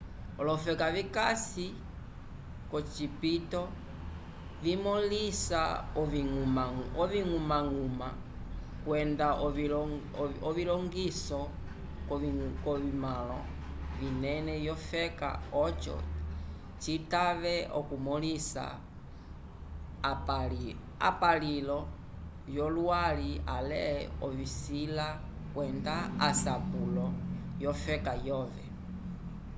[0.41, 1.65] olofeka vikasi
[2.69, 3.61] k'ocipito
[4.63, 5.61] vimõlisa
[7.01, 8.09] oviñgumañguma
[8.83, 9.27] kwenda
[10.49, 11.41] ovilongiso
[12.07, 13.39] k'ovitumãlo
[13.99, 15.29] vinene vyofeka
[15.65, 15.95] oco
[16.83, 18.65] citave okumõlisa
[21.09, 21.79] apulilo
[22.53, 23.83] vyolwali ale
[24.27, 25.07] ovisila
[25.53, 25.95] kwenda
[26.29, 27.05] asapulo
[27.61, 28.65] vyofeka yove